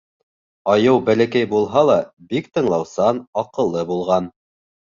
Айыу 0.75 1.01
бәләкәй 1.09 1.47
булһа 1.51 1.83
ла 1.89 1.99
бик 2.33 2.49
тыңлаусан, 2.57 3.23
аҡыллы 3.43 3.89
булған. 3.93 4.33